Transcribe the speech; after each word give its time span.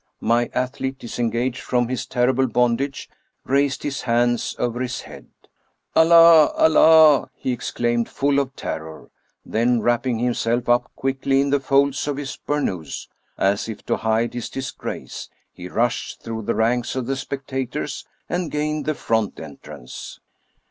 My 0.19 0.49
athlete, 0.55 0.97
disengaged 0.97 1.61
from 1.61 1.87
his 1.87 2.07
ter 2.07 2.33
rible 2.33 2.51
bondage, 2.51 3.07
raised 3.45 3.83
his 3.83 4.01
hands 4.01 4.55
over 4.57 4.79
his 4.79 5.01
head." 5.01 5.27
Allah! 5.95 6.47
Allah!" 6.55 7.27
he 7.35 7.51
exclaimed, 7.51 8.09
full 8.09 8.39
of 8.39 8.55
terror; 8.55 9.11
then 9.45 9.79
wrap 9.79 10.01
ping 10.01 10.17
himself 10.17 10.67
up 10.67 10.89
quickly 10.95 11.39
in 11.39 11.51
the 11.51 11.59
folds 11.59 12.07
of 12.07 12.17
his 12.17 12.35
burnous, 12.47 13.09
as 13.37 13.69
if 13.69 13.85
to 13.85 13.97
hide 13.97 14.33
his 14.33 14.49
disgrace, 14.49 15.29
he 15.53 15.67
rushed 15.67 16.23
through 16.23 16.41
the 16.45 16.55
ranks 16.55 16.95
of 16.95 17.05
the 17.05 17.15
spectators 17.15 18.03
and 18.27 18.49
gained 18.49 18.85
the 18.85 18.95
front 18.95 19.39
entrance. 19.39 20.19